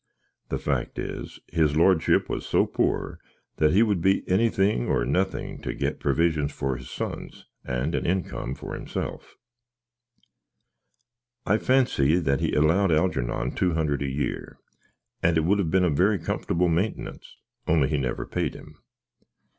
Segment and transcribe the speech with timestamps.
[0.49, 3.19] The fack is, his lordship was so poar,
[3.57, 8.03] that he would be anythink, or nothink, to get previsions for his sons, and an
[8.05, 9.35] inkum for him self.
[11.45, 14.57] I phansy that he aloud Halgernon two hunderd a year;
[15.21, 17.37] and it would have been a very comforable maintenants,
[17.67, 18.79] only he knever paid him.